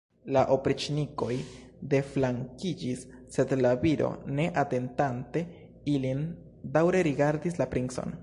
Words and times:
La 0.35 0.41
opriĉnikoj 0.53 1.35
deflankiĝis, 1.91 3.03
sed 3.35 3.53
la 3.61 3.73
viro, 3.85 4.09
ne 4.39 4.47
atentante 4.63 5.45
ilin, 5.97 6.25
daŭre 6.79 7.05
rigardis 7.09 7.61
la 7.63 7.73
princon. 7.75 8.17